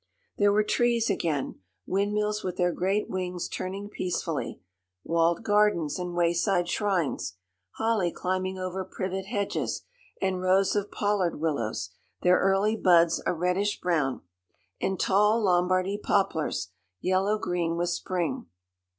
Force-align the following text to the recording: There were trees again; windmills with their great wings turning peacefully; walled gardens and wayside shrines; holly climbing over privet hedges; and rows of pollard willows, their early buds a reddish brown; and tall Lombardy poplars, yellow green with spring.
There 0.39 0.51
were 0.51 0.63
trees 0.63 1.11
again; 1.11 1.59
windmills 1.85 2.43
with 2.43 2.57
their 2.57 2.71
great 2.71 3.07
wings 3.07 3.47
turning 3.47 3.87
peacefully; 3.87 4.59
walled 5.03 5.43
gardens 5.43 5.99
and 5.99 6.15
wayside 6.15 6.67
shrines; 6.67 7.35
holly 7.75 8.11
climbing 8.11 8.57
over 8.57 8.83
privet 8.83 9.27
hedges; 9.27 9.83
and 10.19 10.41
rows 10.41 10.75
of 10.75 10.89
pollard 10.89 11.39
willows, 11.39 11.91
their 12.23 12.39
early 12.39 12.75
buds 12.75 13.21
a 13.27 13.33
reddish 13.35 13.79
brown; 13.79 14.21
and 14.81 14.99
tall 14.99 15.39
Lombardy 15.39 15.99
poplars, 15.99 16.71
yellow 16.99 17.37
green 17.37 17.75
with 17.77 17.89
spring. 17.89 18.47